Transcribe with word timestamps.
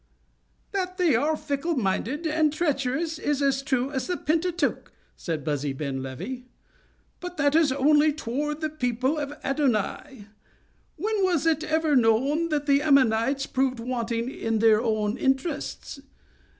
"That 0.71 0.97
they 0.97 1.13
are 1.13 1.37
fickle 1.37 1.75
minded 1.75 2.25
and 2.25 2.51
treacherous 2.51 3.19
is 3.19 3.39
as 3.39 3.61
true 3.61 3.91
as 3.91 4.07
the 4.07 4.17
Pentateuch," 4.17 4.91
said 5.15 5.43
Buzi 5.45 5.73
Ben 5.73 6.01
Levi, 6.01 6.47
"but 7.19 7.37
that 7.37 7.53
is 7.53 7.71
only 7.71 8.11
toward 8.11 8.61
the 8.61 8.69
people 8.71 9.19
of 9.19 9.33
Adonai. 9.43 10.25
When 10.95 11.23
was 11.23 11.45
it 11.45 11.63
ever 11.63 11.95
known 11.95 12.49
that 12.49 12.65
the 12.65 12.81
Ammonites 12.81 13.45
proved 13.45 13.79
wanting 13.79 14.27
to 14.27 14.57
their 14.57 14.81
own 14.81 15.17
interests? 15.19 15.99